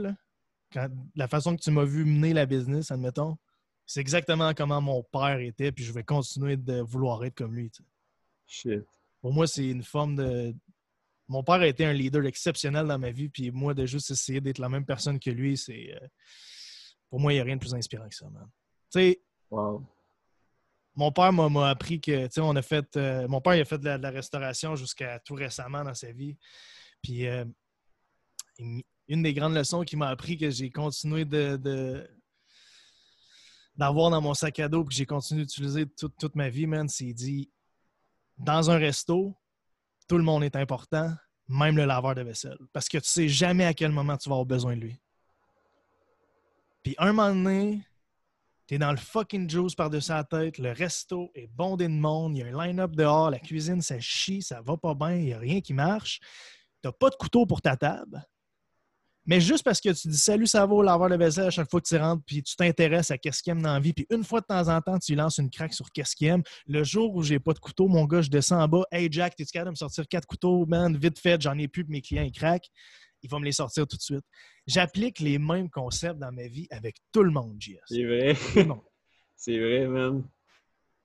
[1.15, 3.37] la façon que tu m'as vu mener la business, admettons,
[3.85, 7.71] c'est exactement comment mon père était, puis je vais continuer de vouloir être comme lui.
[8.45, 8.83] Shit.
[9.21, 10.53] Pour moi, c'est une forme de.
[11.27, 14.39] Mon père a été un leader exceptionnel dans ma vie, puis moi, de juste essayer
[14.39, 15.93] d'être la même personne que lui, c'est.
[15.93, 16.07] Euh,
[17.09, 18.49] pour moi, il n'y a rien de plus inspirant que ça, man.
[18.91, 19.21] Tu sais.
[19.49, 19.85] Wow.
[20.95, 22.95] Mon père m'a appris que, tu sais, on a fait.
[22.97, 26.37] Euh, mon père, il a fait de la, restauration jusqu'à tout récemment dans sa vie.
[27.03, 27.45] Puis, euh,
[28.59, 32.09] une des grandes leçons qu'il m'a appris que j'ai continué de,
[33.75, 36.89] d'avoir dans mon sac à dos que j'ai continué d'utiliser toute, toute ma vie, man,
[36.89, 37.51] c'est dit
[38.37, 39.35] dans un resto,
[40.07, 41.13] tout le monde est important,
[41.47, 42.57] même le laveur de vaisselle.
[42.73, 44.99] Parce que tu sais jamais à quel moment tu vas avoir besoin de lui.
[46.83, 47.85] Puis un moment donné,
[48.67, 52.39] t'es dans le fucking juice par-dessus la tête, le resto est bondé de monde, il
[52.39, 55.33] y a un line-up dehors, la cuisine, ça chie, ça va pas bien, il n'y
[55.33, 56.19] a rien qui marche.
[56.81, 58.23] T'as pas de couteau pour ta table.
[59.27, 61.69] Mais juste parce que tu dis salut, ça va au laveur de vaisselle à chaque
[61.69, 64.07] fois que tu rentres, puis tu t'intéresses à qu'est-ce qu'il aime dans la vie, puis
[64.09, 66.43] une fois de temps en temps, tu lances une craque sur qu'est-ce qu'il aime.
[66.65, 68.85] Le jour où j'ai pas de couteau, mon gars, je descends en bas.
[68.91, 70.95] Hey Jack, t'es-tu capable de me sortir quatre couteaux, man?
[70.97, 72.69] Vite fait, j'en ai plus, que mes clients ils craquent.
[73.21, 74.25] Il va me les sortir tout de suite.
[74.65, 77.77] J'applique les mêmes concepts dans ma vie avec tout le monde, JS.
[77.87, 78.35] C'est vrai.
[79.35, 80.23] C'est vrai, man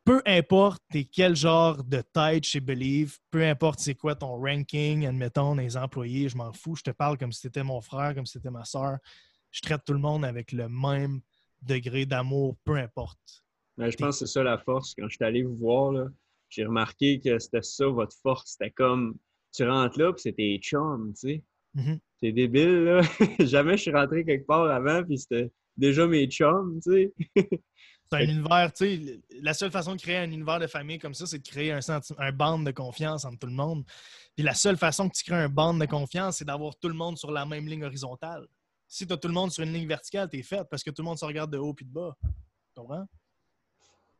[0.04, 5.06] peu importe t'es quel genre de tête chez Believe, peu importe c'est quoi ton ranking,
[5.06, 8.26] admettons, les employés, je m'en fous, je te parle comme si c'était mon frère, comme
[8.26, 8.98] si c'était ma soeur.
[9.50, 11.20] Je traite tout le monde avec le même
[11.60, 13.44] degré d'amour, peu importe.
[13.76, 14.94] Mais je pense que c'est ça la force.
[14.94, 15.92] Quand je suis allé vous voir,
[16.48, 18.52] j'ai remarqué que c'était ça votre force.
[18.52, 19.16] C'était comme,
[19.52, 21.44] tu rentres là, puis c'était chum, tu sais.
[22.20, 23.00] C'est débile, là.
[23.40, 27.12] Jamais je suis rentré quelque part avant, puis c'était déjà mes chums, tu sais.
[28.12, 31.14] C'est un univers, tu sais, la seule façon de créer un univers de famille comme
[31.14, 31.80] ça, c'est de créer un,
[32.18, 33.84] un bande de confiance entre tout le monde.
[34.34, 36.94] Puis la seule façon que tu crées un bande de confiance, c'est d'avoir tout le
[36.94, 38.46] monde sur la même ligne horizontale.
[38.86, 40.90] Si tu as tout le monde sur une ligne verticale, tu es fait parce que
[40.90, 42.14] tout le monde se regarde de haut puis de bas.
[42.22, 43.06] Tu comprends?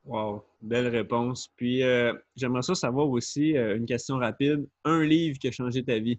[0.07, 1.49] Wow, belle réponse.
[1.55, 4.67] Puis euh, j'aimerais ça savoir aussi euh, une question rapide.
[4.87, 6.19] Un livre qui a changé ta vie?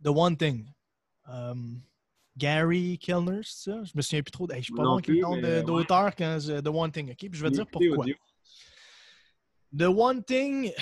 [0.00, 0.64] The One Thing.
[1.26, 1.82] Um,
[2.38, 3.84] Gary Kellner, c'est ça?
[3.84, 4.46] Je me souviens plus trop.
[4.50, 7.18] je suis pas bon le nom d'auteur quand The One Thing, OK?
[7.18, 8.06] Puis je vais dire pourquoi.
[9.76, 10.72] The One Thing,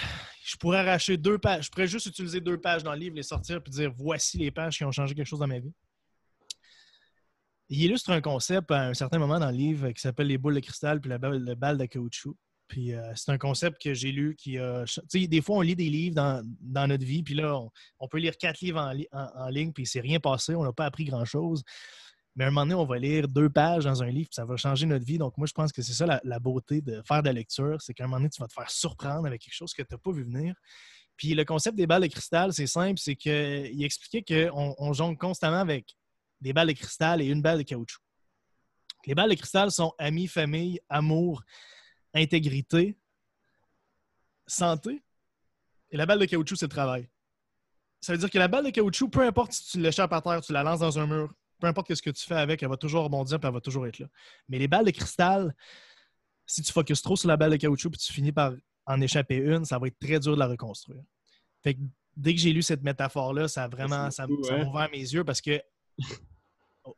[0.45, 1.65] je pourrais arracher deux pages.
[1.65, 4.51] Je pourrais juste utiliser deux pages dans le livre, les sortir puis dire voici les
[4.51, 5.73] pages qui ont changé quelque chose dans ma vie.
[7.69, 10.55] Il illustre un concept à un certain moment dans le livre qui s'appelle les boules
[10.55, 12.37] de cristal puis la balle, le balle de caoutchouc.
[12.69, 14.85] Puis euh, c'est un concept que j'ai lu qui a.
[14.85, 17.61] Tu sais, des fois, on lit des livres dans, notre vie, puis là,
[18.01, 18.81] on, peut lire quatre livres
[19.13, 21.63] en, ligne, puis c'est rien passé, on n'a pas appris grand-chose.
[22.35, 24.45] Mais à un moment donné, on va lire deux pages dans un livre, puis ça
[24.45, 25.17] va changer notre vie.
[25.17, 27.95] Donc, moi, je pense que c'est ça la, beauté de faire de la lecture, c'est
[27.95, 29.99] qu'à un moment donné, tu vas te faire surprendre avec quelque chose que tu n'as
[29.99, 30.55] pas vu venir.
[31.17, 35.17] Puis le concept des balles de cristal, c'est simple, c'est qu'il expliquait qu'on on jongle
[35.17, 35.97] constamment avec
[36.43, 38.03] des balles de cristal et une balle de caoutchouc.
[39.07, 41.43] Les balles de cristal sont amis, famille, amour,
[42.17, 42.99] intégrité,
[44.47, 45.03] santé.
[45.91, 47.09] Et la balle de caoutchouc, c'est le travail.
[48.01, 50.41] Ça veut dire que la balle de caoutchouc, peu importe si tu l'échappes à terre,
[50.41, 52.77] tu la lances dans un mur, peu importe ce que tu fais avec, elle va
[52.77, 54.07] toujours rebondir et elle va toujours être là.
[54.49, 55.55] Mais les balles de cristal,
[56.47, 58.53] si tu focuses trop sur la balle de caoutchouc et tu finis par
[58.87, 61.03] en échapper une, ça va être très dur de la reconstruire.
[61.63, 61.77] Fait
[62.17, 64.67] dès que j'ai lu cette métaphore-là, ça a vraiment ça, m'a hein?
[64.67, 65.61] ouvert mes yeux parce que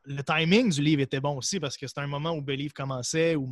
[0.04, 3.36] le timing du livre était bon aussi parce que c'était un moment où Believe commençait,
[3.36, 3.46] où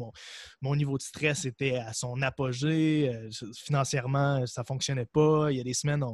[0.60, 3.10] mon, niveau de stress était à son apogée.
[3.14, 5.50] Euh, financièrement, ça ne fonctionnait pas.
[5.50, 6.04] Il y a des semaines,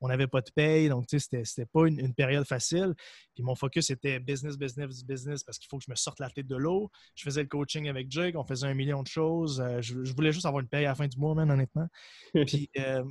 [0.00, 0.88] on n'avait pas de paye.
[0.88, 2.94] Donc, tu sais, c'était pas une, période facile.
[3.34, 6.30] Puis mon focus était business, business, business parce qu'il faut que je me sorte la
[6.30, 6.90] tête de l'eau.
[7.14, 8.36] Je faisais le coaching avec Jake.
[8.36, 9.60] On faisait un million de choses.
[9.60, 11.88] Euh, je, voulais juste avoir une paye à la fin du mois, man, honnêtement.
[12.46, 12.68] Puis.
[12.78, 13.04] Euh,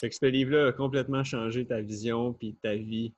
[0.00, 3.14] fait que ce livre-là a complètement changé ta vision puis ta vie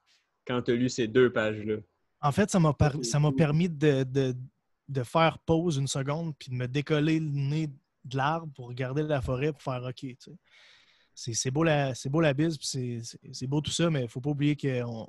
[0.47, 1.77] quand tu as lu ces deux pages-là.
[2.21, 4.35] En fait, ça m'a permis de,
[5.05, 7.69] faire pause une seconde puis de me décoller le nez
[8.05, 10.07] de l'arbre pour regarder la forêt pour faire OK.
[11.15, 14.31] C'est beau, la, beau la bise, c'est beau tout ça, mais il ne faut pas
[14.31, 15.09] oublier qu'on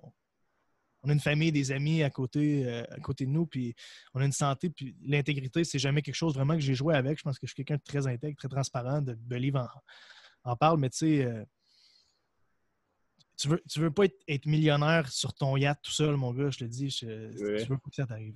[1.04, 3.74] on a une famille, des amis à côté, euh, à côté de nous, puis
[4.14, 7.18] on a une santé, puis l'intégrité, c'est jamais quelque chose vraiment que j'ai joué avec.
[7.18, 9.18] Je pense que je suis quelqu'un de très intègre, très transparent, de
[10.44, 11.44] en parle, mais tu sais, euh,
[13.40, 16.60] tu veux, tu veux pas être, millionnaire sur ton yacht tout seul, mon gars, je
[16.60, 16.90] te dis.
[16.90, 18.36] tu veux pas que ça t'arrive.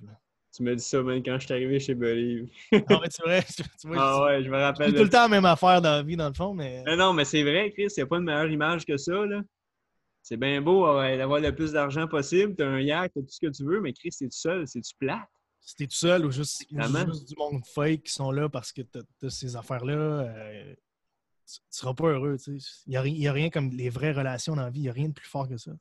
[0.56, 2.48] Tu m'as dit ça même quand je suis arrivé chez Believe.
[2.88, 3.44] Ah ouais, c'est vrai.
[3.80, 4.92] Tu vois, Ah ouais, je me c'est rappelle.
[4.92, 6.82] tout de le temps la même affaire dans la vie, dans le fond, mais.
[6.86, 9.26] Non, non, mais c'est vrai, Chris, il n'y a pas de meilleure image que ça,
[9.26, 9.42] là.
[10.22, 13.40] C'est bien beau euh, d'avoir le plus d'argent possible, t'as un yacht, t'as tout ce
[13.40, 15.28] que tu veux, mais Chris, t'es tout seul, c'est-tu plate?
[15.60, 18.72] Si t'es tout seul ou juste, ou juste du monde fake qui sont là parce
[18.72, 20.74] que t'as as ces affaires-là, euh,
[21.46, 22.36] tu, tu seras pas heureux.
[22.38, 22.82] tu sais.
[22.86, 24.80] Il n'y a, a rien comme les vraies relations dans la vie.
[24.80, 25.72] Il n'y a rien de plus fort que ça.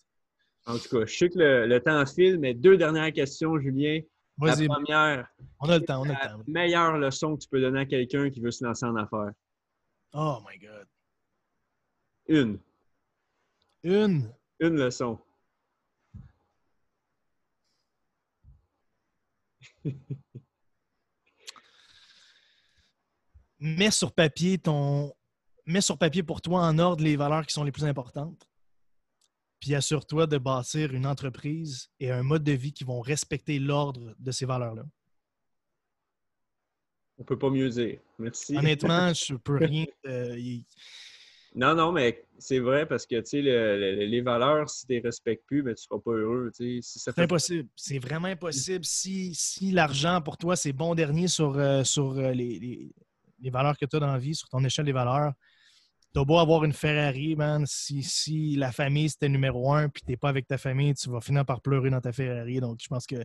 [0.66, 4.00] En tout cas, je sais que le, le temps file, mais deux dernières questions, Julien.
[4.42, 5.28] La Vas-y, première,
[5.60, 6.44] on a le temps, on a la le temps.
[6.48, 9.32] meilleure leçon que tu peux donner à quelqu'un qui veut se lancer en affaires?
[10.14, 10.88] Oh my God.
[12.28, 12.60] Une.
[13.84, 15.20] Une, Une leçon.
[23.60, 25.14] mets sur papier ton.
[25.66, 28.48] Mets sur papier pour toi en ordre les valeurs qui sont les plus importantes.
[29.60, 34.14] Puis assure-toi de bâtir une entreprise et un mode de vie qui vont respecter l'ordre
[34.20, 34.84] de ces valeurs-là.
[37.18, 38.00] On peut pas mieux dire.
[38.20, 38.58] Merci.
[38.58, 39.86] Honnêtement, je peux rien.
[40.06, 40.66] euh, y-
[41.56, 45.46] Non, non, mais c'est vrai parce que, le- le- les valeurs, si tu les respectes
[45.46, 46.52] plus, ben, tu seras pas heureux.
[46.54, 47.70] Si C'est fait impossible.
[47.78, 48.84] C'est vraiment impossible.
[48.84, 52.94] Si, si l'argent pour toi, c'est bon dernier sur, euh, sur euh, les, les-
[53.40, 55.32] les valeurs que tu as dans la vie, sur ton échelle des valeurs,
[56.14, 57.66] t'as beau avoir une Ferrari, man.
[57.66, 61.22] Si, si la famille c'était numéro un puis t'es pas avec ta famille, tu vas
[61.22, 62.60] finir par pleurer dans ta Ferrari.
[62.60, 63.16] Donc, je pense que.
[63.16, 63.24] euh,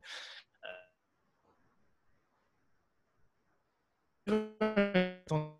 [5.31, 5.59] Oh,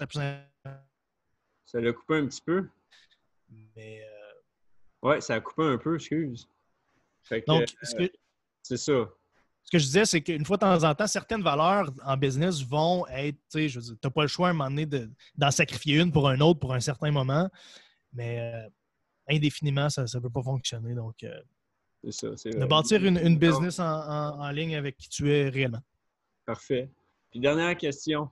[0.00, 0.48] importante,
[1.64, 2.68] ça l'a coupé un petit peu.
[3.76, 4.32] mais, euh,
[5.02, 6.48] Ouais, ça a coupé un peu, excuse.
[7.24, 8.12] Fait que, donc, euh, ce que,
[8.62, 9.08] c'est ça.
[9.64, 12.62] Ce que je disais, c'est qu'une fois de temps en temps, certaines valeurs en business
[12.62, 14.86] vont être, tu sais, je veux dire, t'as pas le choix à un moment donné
[14.86, 17.48] de- d'en sacrifier une pour un autre pour un certain moment,
[18.12, 18.68] mais euh,
[19.30, 20.94] indéfiniment, ça ne peut pas fonctionner.
[20.94, 21.40] Donc, euh,
[22.10, 22.50] C'est ça.
[22.50, 25.80] de bâtir une, une business en, en- en ligne avec qui tu es réellement.
[26.44, 26.90] Parfait.
[27.30, 28.28] Puis dernière question.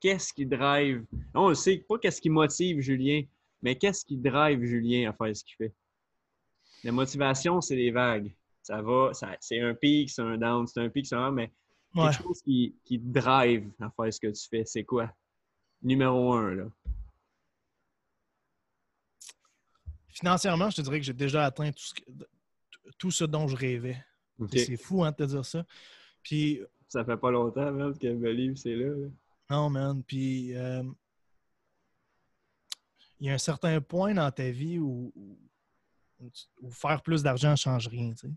[0.00, 1.04] Qu'est-ce qui drive?
[1.34, 3.22] On le sait pas qu'est-ce qui motive Julien,
[3.62, 5.74] mais qu'est-ce qui drive Julien à faire ce qu'il fait?
[6.82, 8.32] La motivation, c'est les vagues.
[8.62, 11.34] Ça va, ça- c'est un pic, c'est un down, c'est un pic, c'est un down,
[11.34, 11.52] mais
[11.94, 12.10] Ouais.
[12.10, 15.12] quelque chose qui, qui te drive à faire ce que tu fais, c'est quoi?
[15.82, 16.64] Numéro un, là.
[20.08, 22.02] Financièrement, je te dirais que j'ai déjà atteint tout ce, que-
[22.98, 24.04] tout ce dont je rêvais.
[24.52, 25.64] C'est fou hein, de te dire ça.
[26.22, 28.88] Puis Ça fait pas longtemps, même, que Believe, c'est là.
[28.88, 29.08] là.
[29.48, 30.02] Non, man.
[30.02, 30.82] Puis, euh,
[33.20, 35.12] il y a un certain point dans ta vie où,
[36.60, 38.32] où faire plus d'argent ne change rien, tu sais.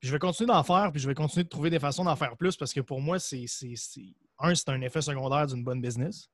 [0.00, 2.36] Je vais continuer d'en faire, puis je vais continuer de trouver des façons d'en faire
[2.36, 3.44] plus parce que pour moi, c'est.
[4.38, 6.30] Un, c'est un effet secondaire d'une bonne business.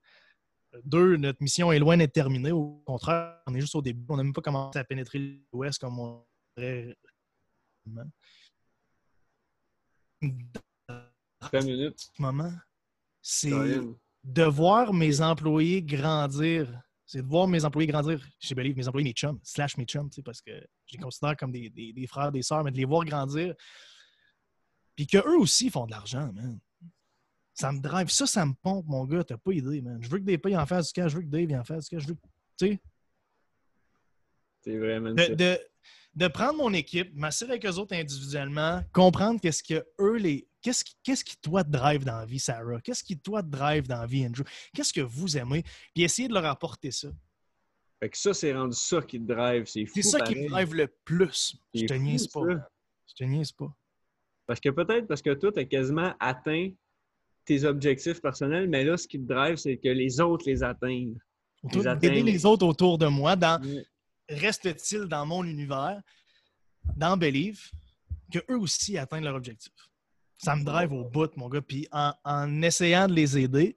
[0.84, 2.52] Deux, notre mission est loin d'être terminée.
[2.52, 4.04] Au contraire, on est juste au début.
[4.08, 6.24] On n'a même pas commencé à pénétrer l'Ouest comme on
[11.96, 12.52] ce moment,
[13.20, 13.50] c'est
[14.24, 16.82] de voir mes employés grandir.
[17.08, 20.10] C'est de voir mes employés grandir chez Believe, mes employés, mes chums, slash mes chums,
[20.10, 20.50] tu sais, parce que
[20.86, 23.54] je les considère comme des, des- des frères, des sœurs, mais de les voir grandir.
[24.96, 26.58] Puis qu'eux aussi font de l'argent, man.
[27.54, 28.08] Ça me drive.
[28.10, 29.22] Ça, ça me pompe, mon gars.
[29.24, 29.98] T'as pas idée, man.
[30.02, 31.12] Je veux que des pays en fassent du cash.
[31.12, 32.02] Je veux que Dave en fasse du cash.
[32.02, 32.20] Je veux que-
[32.58, 32.80] tu sais,
[34.62, 35.34] C'est vraiment de, ça.
[35.34, 35.58] de,
[36.16, 40.48] de prendre mon équipe, m'assurer avec eux autres individuellement, comprendre qu'est-ce que eux les.
[41.02, 42.80] Qu'est-ce qui, toi te drive dans la vie, Sarah?
[42.80, 44.42] Qu'est-ce qui toi te drive dans la vie, Andrew?
[44.74, 45.62] Qu'est-ce que vous aimez?
[45.94, 47.08] Puis essayer de leur apporter ça.
[48.00, 49.66] Fait que ça, c'est rendu ça qui te drive.
[49.66, 49.92] C'est fou.
[49.94, 50.66] C'est ça qui me pareil.
[50.66, 51.56] drive le plus.
[51.72, 52.40] Je te fou, niaise pas.
[52.40, 52.68] ça.
[53.08, 53.72] Je te niaise pas.
[54.46, 56.70] Parce que peut-être parce que toi, tu as quasiment atteint
[57.44, 61.16] tes objectifs personnels, mais là, ce qui te drive, c'est que les autres les atteignent.
[61.62, 63.60] D'aider les autres autour de moi, dans,
[64.28, 66.00] reste-t-il dans mon univers,
[66.96, 67.70] dans Believe,
[68.32, 69.72] que eux aussi atteignent leur objectif?
[70.38, 71.62] Ça me drive au bout, mon gars.
[71.62, 73.76] Puis en, en essayant de les aider,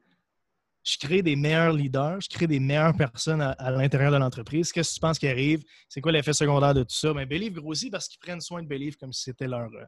[0.84, 4.72] je crée des meilleurs leaders, je crée des meilleures personnes à, à l'intérieur de l'entreprise.
[4.72, 5.64] Qu'est-ce que tu penses qui arrive?
[5.88, 7.14] C'est quoi l'effet secondaire de tout ça?
[7.14, 9.86] Ben, Believe grossit parce qu'ils prennent soin de Believe comme si c'était leur, euh,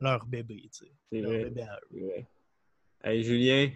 [0.00, 0.68] leur bébé.
[0.72, 0.92] tu sais.
[1.10, 1.44] C'est vrai.
[1.44, 2.04] bébé à eux.
[2.06, 2.26] vrai.
[3.04, 3.70] Hey, Julien,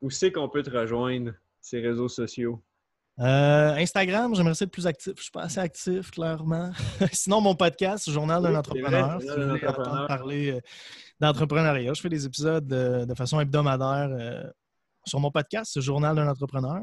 [0.00, 2.62] où c'est qu'on peut te rejoindre, ces réseaux sociaux?
[3.18, 5.14] Euh, Instagram, j'aimerais être plus actif.
[5.16, 6.70] Je suis pas assez actif, clairement.
[7.12, 9.20] Sinon, mon podcast, Journal d'un Oui, entrepreneur.
[9.20, 9.92] Si Journal vous d'un voulez entrepreneur.
[9.94, 10.60] entendre parler euh,
[11.20, 14.44] d'entrepreneuriat, je fais des épisodes euh, de façon hebdomadaire euh,
[15.06, 16.82] sur mon podcast, ce Journal d'un entrepreneur.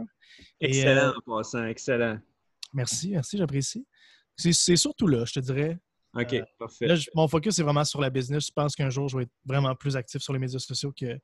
[0.60, 2.18] Et, Excellent euh, en passant, excellent.
[2.74, 3.86] merci, merci, j'apprécie.
[4.36, 5.78] C'est surtout là, je te dirais.
[6.16, 6.88] OK, parfait.
[6.88, 8.48] Là, mon focus est vraiment sur la business.
[8.48, 11.20] Je pense qu'un jour, je vais être vraiment plus actif sur les médias sociaux que.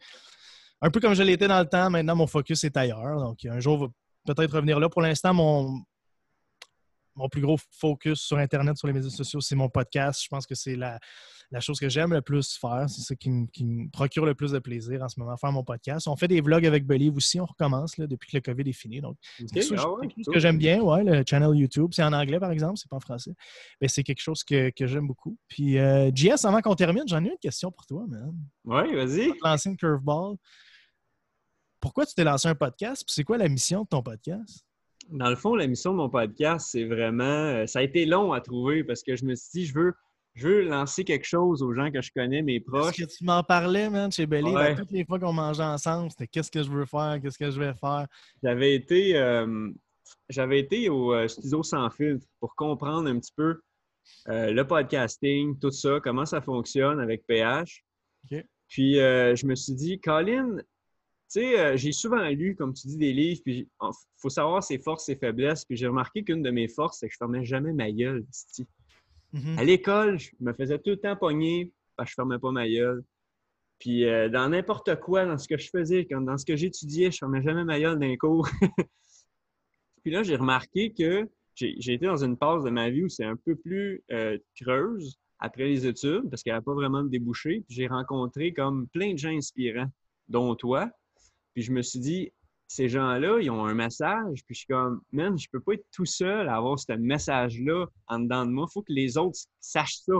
[0.82, 3.19] Un peu comme je l'étais dans le temps, maintenant, mon focus est ailleurs.
[3.19, 3.91] Donc, un jour,
[4.25, 4.89] peut-être revenir là.
[4.89, 5.82] Pour l'instant, mon,
[7.15, 10.21] mon plus gros focus sur Internet, sur les médias sociaux, c'est mon podcast.
[10.23, 10.99] Je pense que c'est la,
[11.51, 12.86] la chose que j'aime le plus faire.
[12.89, 16.08] C'est ça qui, me procure le plus de plaisir en ce moment, faire mon podcast.
[16.08, 17.39] On fait des vlogs avec Believe aussi.
[17.39, 19.01] On recommence là, depuis que le COVID est fini.
[19.01, 20.82] Donc, c'est quelque chose, ah que j'aime bien.
[20.82, 21.91] Ouais, le channel YouTube.
[21.93, 22.77] C'est en anglais, par exemple.
[22.77, 23.34] C'est pas en français.
[23.82, 25.38] Mais c'est quelque chose que, j'aime beaucoup.
[25.47, 28.34] Puis, euh, JS, avant qu'on termine, j'en ai une question pour toi, man.
[28.65, 29.34] Oui, vas-y.
[29.43, 30.36] lancer une curveball.
[31.79, 33.03] Pourquoi tu t'es lancé un podcast?
[33.07, 34.65] c'est quoi la mission de ton podcast?
[35.11, 37.23] dans le fond, la mission de mon podcast, c'est vraiment.
[37.23, 39.93] Euh, ça a été long à trouver parce que je me suis dit, je veux,
[40.35, 42.97] je veux lancer quelque chose aux gens que je connais, mes proches.
[42.97, 44.53] Parce que tu m'en parlais, man, chez Belly.
[44.77, 47.59] Toutes les fois qu'on mangeait ensemble, c'était qu'est-ce que je veux faire, qu'est-ce que je
[47.59, 48.05] vais faire.
[48.43, 49.69] J'avais été, euh,
[50.29, 53.59] j'avais été au euh, studio sans filtre pour comprendre un petit peu
[54.25, 57.83] le podcasting, tout ça, comment ça fonctionne avec PH.
[58.67, 60.57] Puis je me suis dit, Colin,
[61.31, 64.63] tu sais, euh, j'ai souvent lu, comme tu dis, des livres, puis il faut savoir
[64.63, 65.63] ses forces, ses faiblesses.
[65.63, 68.25] Puis j'ai remarqué qu'une de mes forces, c'est que je fermais jamais ma gueule,
[69.33, 69.59] mm-hmm.
[69.59, 72.67] À l'école, je me faisais tout le temps pogner parce que je fermais pas ma
[72.67, 73.03] gueule.
[73.79, 77.17] Puis euh, dans n'importe quoi, dans ce que je faisais, dans ce que j'étudiais, je
[77.17, 78.47] fermais jamais ma gueule d'un cours.
[80.03, 83.25] puis là, j'ai remarqué que j'ai été dans une phase de ma vie où c'est
[83.25, 87.09] un peu plus euh, creuse après les études, parce qu'il n'y avait pas vraiment de
[87.09, 87.63] débouché.
[87.67, 89.89] Puis j'ai rencontré comme plein de gens inspirants,
[90.27, 90.89] dont toi.
[91.60, 92.32] Puis je me suis dit,
[92.69, 94.45] ces gens-là, ils ont un message.
[94.45, 97.86] Puis je suis comme, man, je peux pas être tout seul à avoir ce message-là
[98.08, 98.65] en dedans de moi.
[98.69, 100.13] Il faut que les autres sachent ça.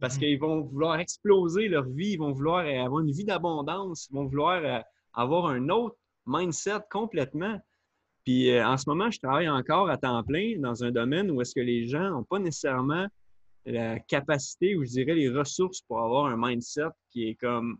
[0.00, 0.18] Parce mm.
[0.18, 4.26] qu'ils vont vouloir exploser leur vie, ils vont vouloir avoir une vie d'abondance, ils vont
[4.26, 4.80] vouloir euh,
[5.14, 7.58] avoir un autre mindset complètement.
[8.26, 11.40] Puis euh, en ce moment, je travaille encore à temps plein dans un domaine où
[11.40, 13.06] est-ce que les gens n'ont pas nécessairement
[13.64, 17.78] la capacité ou je dirais les ressources pour avoir un mindset qui est comme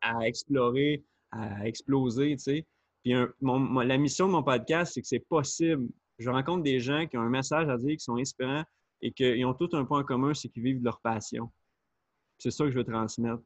[0.00, 2.66] à explorer, à exploser, tu sais.
[3.02, 5.88] Puis la mission de mon podcast, c'est que c'est possible.
[6.18, 8.64] Je rencontre des gens qui ont un message à dire, qui sont inspirants
[9.00, 11.50] et qu'ils ont tout un point en commun, c'est qu'ils vivent de leur passion.
[12.38, 13.42] C'est ça que je veux transmettre.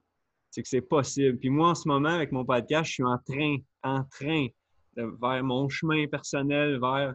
[0.50, 1.38] C'est que c'est possible.
[1.38, 4.48] Puis moi, en ce moment, avec mon podcast, je suis en train, en train
[4.96, 7.14] de, vers mon chemin personnel, vers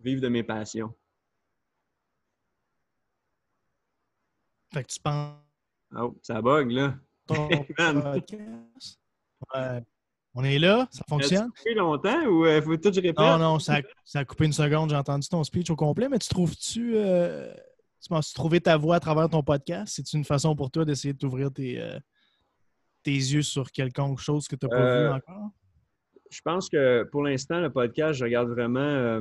[0.00, 0.92] vivre de mes passions.
[4.72, 5.38] Fait que tu penses.
[5.96, 6.98] Oh, ça bug, là.
[9.54, 9.82] ouais.
[10.40, 11.38] On est là, ça fonctionne?
[11.38, 13.18] Ça a coupé longtemps ou euh, faut tout que je répète?
[13.18, 13.80] Non, non, ça
[14.14, 14.88] a, coupé une seconde.
[14.88, 16.92] J'ai entendu ton speech au complet, mais tu trouves-tu.
[16.94, 17.52] Euh,
[18.00, 19.94] tu penses trouver ta voix à travers ton podcast?
[19.96, 21.98] C'est une façon pour toi d'essayer de t'ouvrir tes, euh,
[23.02, 25.50] tes yeux sur quelque chose que tu n'as pas vu encore?
[26.30, 29.20] Je pense que pour l'instant, le podcast, je regarde vraiment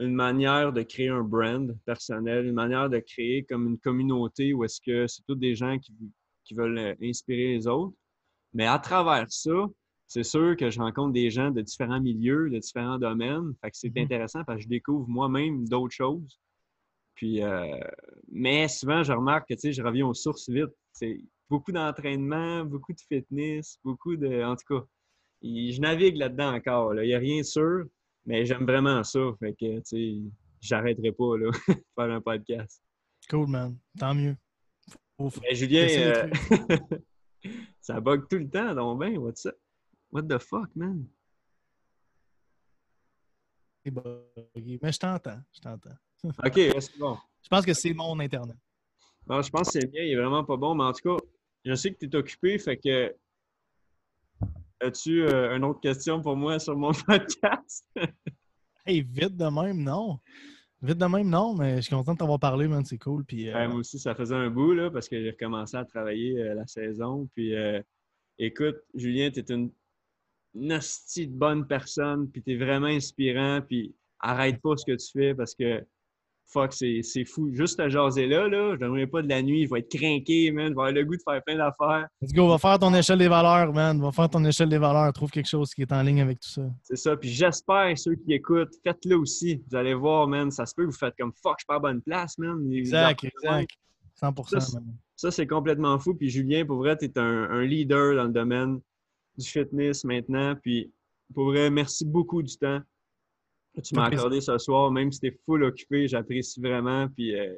[0.00, 4.64] une manière de créer un brand personnel, une manière de créer comme une communauté où
[4.64, 5.94] est-ce que c'est tous des gens qui,
[6.42, 7.94] qui veulent inspirer les autres.
[8.54, 9.52] Mais à travers ça,
[10.12, 13.54] c'est sûr que je rencontre des gens de différents milieux, de différents domaines.
[13.62, 14.04] Fait que c'est mm-hmm.
[14.04, 16.38] intéressant parce que je découvre moi-même d'autres choses.
[17.14, 17.78] Puis, euh,
[18.30, 20.68] mais souvent, je remarque que je reviens aux sources vite.
[20.92, 24.42] C'est beaucoup d'entraînement, beaucoup de fitness, beaucoup de.
[24.42, 24.86] En tout cas,
[25.42, 26.94] je navigue là-dedans encore.
[26.94, 27.86] Il n'y a rien de sûr,
[28.26, 29.20] mais j'aime vraiment ça.
[29.38, 30.14] Fait que, tu sais,
[30.60, 32.82] j'arrêterai pas là, de faire un podcast.
[33.30, 33.78] Cool, man.
[33.98, 34.36] Tant mieux.
[35.52, 36.28] Julien, euh,
[37.80, 39.56] ça bug tout le temps, donc ben, what's up?
[40.12, 41.08] What the fuck, man?
[43.84, 45.96] Mais je t'entends, je t'entends.
[46.24, 47.16] OK, c'est bon.
[47.42, 48.56] Je pense que c'est mon Internet.
[49.26, 51.24] Bon, je pense que c'est bien, il est vraiment pas bon, mais en tout cas,
[51.64, 53.14] je sais que tu es occupé, fait que.
[54.80, 57.86] As-tu euh, une autre question pour moi sur mon podcast?
[58.86, 60.18] hey, vite de même, non.
[60.82, 63.24] Vite de même, non, mais je suis content de t'avoir parlé, man, c'est cool.
[63.24, 66.36] Puis, euh, moi aussi, ça faisait un bout, là, parce que j'ai recommencé à travailler
[66.38, 67.28] euh, la saison.
[67.34, 67.54] Puis,
[68.38, 69.70] écoute, Julien, tu es une
[70.54, 75.34] une de bonne personne, puis t'es vraiment inspirant, puis arrête pas ce que tu fais
[75.34, 75.84] parce que
[76.52, 77.50] fuck, c'est fou.
[77.54, 80.50] Juste à jaser là, là, je donnerai pas de la nuit, je vais être craqué,
[80.52, 82.06] man, je vais avoir le goût de faire plein d'affaires.
[82.20, 85.12] Let's go, va faire ton échelle des valeurs, man, va faire ton échelle des valeurs,
[85.12, 86.62] trouve quelque chose qui est en ligne avec tout ça.
[86.82, 89.62] C'est ça, puis j'espère, ceux qui écoutent, faites-le aussi.
[89.70, 91.78] Vous allez voir, man, ça se peut que vous faites comme fuck, je pas à
[91.78, 92.70] bonne place, man.
[92.70, 93.70] Exact, exact.
[94.20, 94.60] 100%.
[94.60, 94.78] Ça,
[95.16, 96.14] ça c'est complètement fou.
[96.14, 98.80] Puis Julien, pour vrai, tu es un, un leader dans le domaine
[99.36, 100.54] du fitness maintenant.
[100.62, 100.92] Puis
[101.34, 102.80] pour vrai, merci beaucoup du temps
[103.74, 107.08] que tu m'as accordé ce soir, même si t'es full occupé, j'apprécie vraiment.
[107.08, 107.54] Puis euh,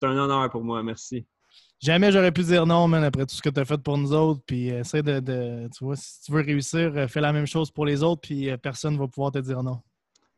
[0.00, 1.26] c'est un honneur pour moi, merci.
[1.80, 4.12] Jamais j'aurais pu dire non, man, après tout ce que tu as fait pour nous
[4.12, 4.42] autres.
[4.46, 7.86] Puis essaie de, Tu vois, si tu veux réussir, euh, fais la même chose pour
[7.86, 9.80] les autres, puis euh, personne ne va pouvoir te dire non.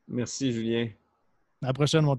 [0.08, 0.88] Merci, Julien.
[1.60, 2.16] À la prochaine, mon